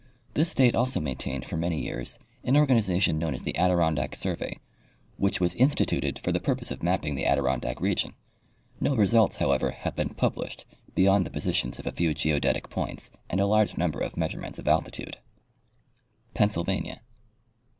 This 0.33 0.49
state 0.49 0.73
also 0.73 0.99
maintained 0.99 1.45
for 1.45 1.57
many 1.57 1.79
years 1.79 2.17
an 2.43 2.57
organization 2.57 3.19
known 3.19 3.35
as 3.35 3.43
the 3.43 3.53
Adirondadc 3.55 4.15
sur 4.15 4.35
vey, 4.35 4.57
which 5.17 5.39
was 5.39 5.53
instituted 5.53 6.17
for 6.17 6.31
the 6.31 6.39
purpose 6.39 6.71
of 6.71 6.81
mapping 6.81 7.13
the 7.13 7.27
Adi 7.27 7.41
rondack 7.41 7.79
region. 7.79 8.15
No 8.79 8.95
results, 8.95 9.35
however, 9.35 9.69
have 9.69 9.95
been 9.95 10.09
published 10.15 10.65
beyond 10.95 11.23
the 11.23 11.29
positions 11.29 11.77
of 11.77 11.85
a 11.85 11.91
fcAV 11.91 12.15
geodetic 12.15 12.67
points 12.71 13.11
and 13.29 13.39
a 13.39 13.45
large 13.45 13.77
number 13.77 13.99
of 13.99 14.17
measurements 14.17 14.57
of 14.57 14.67
altitude. 14.67 15.19
Pennsylvania. 16.33 17.01